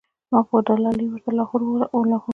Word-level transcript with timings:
ما 0.31 0.39
پۀ 0.47 0.55
“دلائي” 0.67 1.05
ورته 1.11 1.31
لاهور 1.37 1.61
او 1.93 1.99
لګوو 2.09 2.29